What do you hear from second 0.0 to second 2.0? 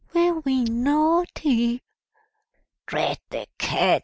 Were we naughty?'